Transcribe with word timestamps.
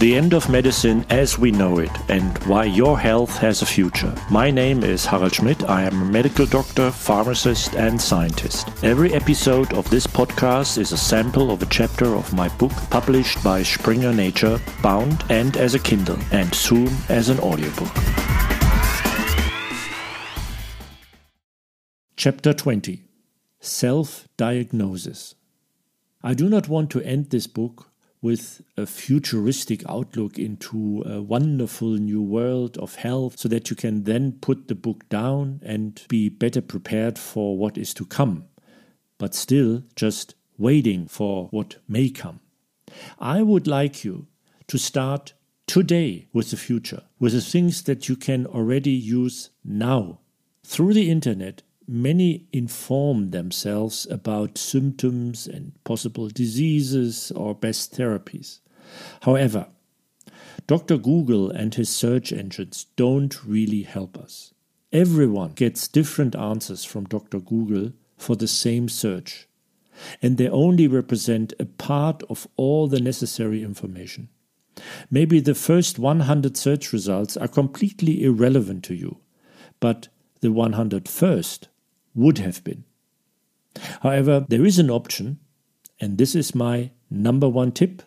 The 0.00 0.16
End 0.16 0.32
of 0.32 0.48
Medicine 0.48 1.04
as 1.10 1.38
We 1.38 1.50
Know 1.50 1.78
It 1.78 1.90
and 2.08 2.38
Why 2.44 2.64
Your 2.64 2.98
Health 2.98 3.36
Has 3.36 3.60
a 3.60 3.66
Future. 3.66 4.14
My 4.30 4.50
name 4.50 4.82
is 4.82 5.04
Harald 5.04 5.34
Schmidt. 5.34 5.68
I 5.68 5.82
am 5.82 6.00
a 6.00 6.04
medical 6.06 6.46
doctor, 6.46 6.90
pharmacist, 6.90 7.74
and 7.74 8.00
scientist. 8.00 8.66
Every 8.82 9.12
episode 9.12 9.74
of 9.74 9.90
this 9.90 10.06
podcast 10.06 10.78
is 10.78 10.92
a 10.92 10.96
sample 10.96 11.50
of 11.50 11.60
a 11.60 11.66
chapter 11.66 12.06
of 12.14 12.32
my 12.32 12.48
book 12.56 12.72
published 12.88 13.44
by 13.44 13.62
Springer 13.62 14.14
Nature, 14.14 14.58
bound 14.82 15.22
and 15.28 15.58
as 15.58 15.74
a 15.74 15.78
Kindle, 15.78 16.18
and 16.32 16.54
soon 16.54 16.88
as 17.10 17.28
an 17.28 17.38
audiobook. 17.40 17.92
Chapter 22.16 22.54
20 22.54 23.02
Self 23.60 24.28
Diagnosis. 24.38 25.34
I 26.22 26.32
do 26.32 26.48
not 26.48 26.70
want 26.70 26.88
to 26.92 27.02
end 27.02 27.28
this 27.28 27.46
book 27.46 27.89
with 28.22 28.60
a 28.76 28.86
futuristic 28.86 29.82
outlook 29.88 30.38
into 30.38 31.02
a 31.06 31.22
wonderful 31.22 31.94
new 31.94 32.20
world 32.20 32.76
of 32.78 32.96
health 32.96 33.38
so 33.38 33.48
that 33.48 33.70
you 33.70 33.76
can 33.76 34.04
then 34.04 34.32
put 34.40 34.68
the 34.68 34.74
book 34.74 35.08
down 35.08 35.60
and 35.64 36.02
be 36.08 36.28
better 36.28 36.60
prepared 36.60 37.18
for 37.18 37.56
what 37.56 37.78
is 37.78 37.94
to 37.94 38.04
come, 38.04 38.44
but 39.18 39.34
still 39.34 39.82
just 39.96 40.34
waiting 40.58 41.06
for 41.06 41.48
what 41.50 41.76
may 41.88 42.10
come. 42.10 42.40
I 43.18 43.42
would 43.42 43.66
like 43.66 44.04
you 44.04 44.26
to 44.66 44.78
start 44.78 45.32
today 45.66 46.26
with 46.32 46.50
the 46.50 46.56
future, 46.56 47.02
with 47.18 47.32
the 47.32 47.40
things 47.40 47.82
that 47.84 48.08
you 48.08 48.16
can 48.16 48.46
already 48.46 48.90
use 48.90 49.50
now. 49.64 50.20
Through 50.64 50.94
the 50.94 51.10
internet, 51.10 51.62
many 51.90 52.46
inform 52.52 53.30
themselves 53.30 54.06
about 54.10 54.56
symptoms 54.56 55.46
and 55.46 55.72
possible 55.84 56.28
diseases 56.28 57.32
or 57.32 57.54
best 57.54 57.96
therapies. 57.96 58.60
However, 59.22 59.66
Dr. 60.66 60.98
Google 60.98 61.50
and 61.50 61.74
his 61.74 61.90
search 61.90 62.32
engines 62.32 62.86
don't 62.94 63.44
really 63.44 63.82
help 63.82 64.16
us. 64.16 64.54
Everyone 64.92 65.50
gets 65.52 65.88
different 65.88 66.36
answers 66.36 66.84
from 66.84 67.04
Dr. 67.04 67.40
Google 67.40 67.92
for 68.16 68.36
the 68.36 68.48
same 68.48 68.88
search, 68.88 69.48
and 70.22 70.36
they 70.36 70.48
only 70.48 70.86
represent 70.86 71.52
a 71.58 71.64
part 71.64 72.22
of 72.30 72.46
all 72.56 72.86
the 72.86 73.00
necessary 73.00 73.62
information. 73.62 74.28
Maybe 75.10 75.40
the 75.40 75.54
first 75.54 75.98
100 75.98 76.56
search 76.56 76.92
results 76.92 77.36
are 77.36 77.48
completely 77.48 78.22
irrelevant 78.22 78.84
to 78.84 78.94
you, 78.94 79.18
but 79.80 80.08
the 80.40 80.48
101st 80.48 81.66
would 82.14 82.38
have 82.38 82.62
been. 82.64 82.84
However, 84.02 84.44
there 84.48 84.64
is 84.64 84.78
an 84.78 84.90
option, 84.90 85.38
and 86.00 86.18
this 86.18 86.34
is 86.34 86.54
my 86.54 86.90
number 87.10 87.48
one 87.48 87.72
tip 87.72 88.02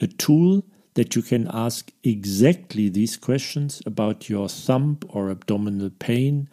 a 0.00 0.06
tool 0.06 0.62
that 0.94 1.16
you 1.16 1.22
can 1.22 1.48
ask 1.52 1.90
exactly 2.02 2.88
these 2.88 3.16
questions 3.16 3.82
about 3.86 4.28
your 4.28 4.48
thumb 4.48 4.98
or 5.08 5.30
abdominal 5.30 5.90
pain 5.90 6.48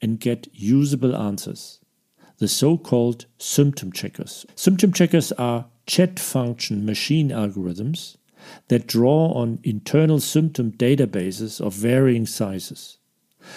and 0.00 0.20
get 0.20 0.48
usable 0.52 1.16
answers. 1.16 1.80
The 2.38 2.48
so 2.48 2.76
called 2.76 3.26
symptom 3.38 3.92
checkers. 3.92 4.44
Symptom 4.56 4.92
checkers 4.92 5.32
are 5.32 5.66
chat 5.86 6.18
function 6.18 6.84
machine 6.84 7.30
algorithms 7.30 8.16
that 8.68 8.86
draw 8.86 9.32
on 9.32 9.60
internal 9.62 10.20
symptom 10.20 10.72
databases 10.72 11.60
of 11.60 11.74
varying 11.74 12.26
sizes. 12.26 12.98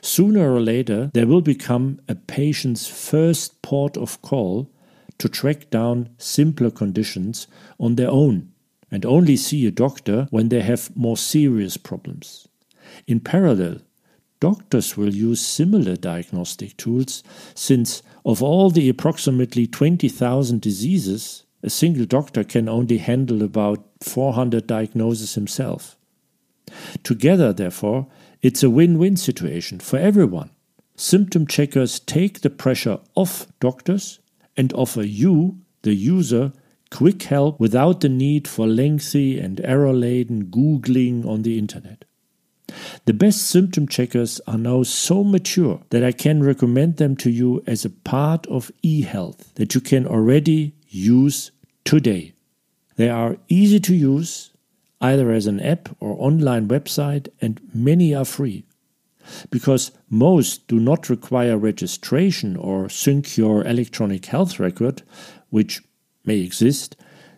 Sooner 0.00 0.52
or 0.52 0.60
later, 0.60 1.10
they 1.14 1.24
will 1.24 1.40
become 1.40 2.00
a 2.08 2.14
patient's 2.14 2.86
first 2.86 3.60
port 3.62 3.96
of 3.96 4.20
call 4.22 4.70
to 5.18 5.28
track 5.28 5.70
down 5.70 6.10
simpler 6.18 6.70
conditions 6.70 7.46
on 7.78 7.96
their 7.96 8.10
own 8.10 8.52
and 8.90 9.04
only 9.04 9.36
see 9.36 9.66
a 9.66 9.70
doctor 9.70 10.26
when 10.30 10.48
they 10.48 10.62
have 10.62 10.96
more 10.96 11.16
serious 11.16 11.76
problems. 11.76 12.48
In 13.06 13.20
parallel, 13.20 13.78
doctors 14.40 14.96
will 14.96 15.14
use 15.14 15.40
similar 15.40 15.96
diagnostic 15.96 16.76
tools 16.76 17.22
since, 17.54 18.02
of 18.24 18.42
all 18.42 18.70
the 18.70 18.88
approximately 18.88 19.66
20,000 19.66 20.60
diseases, 20.60 21.44
a 21.62 21.70
single 21.70 22.06
doctor 22.06 22.44
can 22.44 22.68
only 22.68 22.98
handle 22.98 23.42
about 23.42 23.84
400 24.00 24.66
diagnoses 24.66 25.34
himself. 25.34 25.96
Together, 27.02 27.52
therefore, 27.52 28.06
it's 28.42 28.62
a 28.62 28.70
win 28.70 28.98
win 28.98 29.16
situation 29.16 29.80
for 29.80 29.98
everyone. 29.98 30.50
Symptom 30.96 31.46
checkers 31.46 32.00
take 32.00 32.40
the 32.40 32.50
pressure 32.50 32.98
off 33.14 33.46
doctors 33.60 34.18
and 34.56 34.72
offer 34.72 35.02
you, 35.02 35.58
the 35.82 35.94
user, 35.94 36.52
quick 36.90 37.22
help 37.24 37.60
without 37.60 38.00
the 38.00 38.08
need 38.08 38.48
for 38.48 38.66
lengthy 38.66 39.38
and 39.38 39.60
error 39.64 39.92
laden 39.92 40.46
Googling 40.46 41.26
on 41.26 41.42
the 41.42 41.58
internet. 41.58 42.04
The 43.06 43.14
best 43.14 43.46
symptom 43.46 43.88
checkers 43.88 44.40
are 44.46 44.58
now 44.58 44.82
so 44.82 45.24
mature 45.24 45.80
that 45.90 46.04
I 46.04 46.12
can 46.12 46.42
recommend 46.42 46.96
them 46.96 47.16
to 47.16 47.30
you 47.30 47.62
as 47.66 47.84
a 47.84 47.90
part 47.90 48.46
of 48.46 48.70
eHealth 48.84 49.54
that 49.54 49.74
you 49.74 49.80
can 49.80 50.06
already 50.06 50.74
use 50.88 51.50
today. 51.84 52.34
They 52.96 53.08
are 53.08 53.36
easy 53.48 53.80
to 53.80 53.94
use 53.94 54.50
either 55.00 55.32
as 55.32 55.46
an 55.46 55.60
app 55.60 55.88
or 56.00 56.16
online 56.18 56.68
website, 56.68 57.28
and 57.40 57.60
many 57.72 58.14
are 58.14 58.24
free. 58.24 58.64
Because 59.50 59.90
most 60.08 60.66
do 60.68 60.80
not 60.80 61.10
require 61.10 61.58
registration 61.58 62.56
or 62.56 62.88
sync 62.88 63.36
your 63.36 63.64
electronic 63.66 64.26
health 64.26 64.58
record, 64.58 65.02
which 65.50 65.82
may 66.24 66.38
exist, 66.40 66.96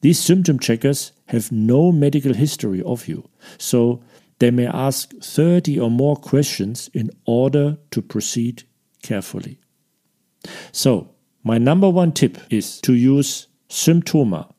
these 0.00 0.18
symptom 0.18 0.58
checkers 0.58 1.12
have 1.26 1.52
no 1.52 1.92
medical 1.92 2.34
history 2.34 2.82
of 2.82 3.08
you, 3.08 3.28
so 3.58 4.02
they 4.38 4.50
may 4.50 4.66
ask 4.66 5.12
30 5.22 5.78
or 5.78 5.90
more 5.90 6.16
questions 6.16 6.90
in 6.92 7.10
order 7.24 7.78
to 7.90 8.02
proceed 8.02 8.64
carefully. 9.02 9.60
So, 10.72 11.10
my 11.44 11.58
number 11.58 11.88
one 11.88 12.12
tip 12.12 12.38
is 12.50 12.80
to 12.80 12.94
use 12.94 13.46
Symptoma, 13.68 14.52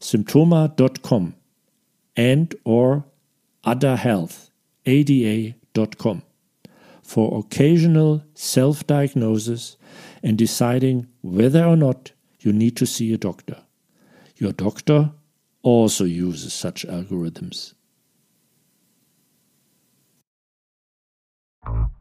symptoma.com 0.00 1.34
and 2.16 2.54
or 2.64 3.04
Ada 3.66 3.96
Health, 3.96 4.50
ada.com 4.86 6.22
for 7.02 7.38
occasional 7.38 8.24
self-diagnosis 8.34 9.76
and 10.22 10.38
deciding 10.38 11.06
whether 11.22 11.64
or 11.64 11.76
not 11.76 12.12
you 12.40 12.52
need 12.52 12.76
to 12.76 12.86
see 12.86 13.12
a 13.12 13.18
doctor. 13.18 13.58
Your 14.36 14.52
doctor 14.52 15.12
also 15.62 16.04
uses 16.04 16.52
such 16.52 16.86
algorithms. 16.86 17.74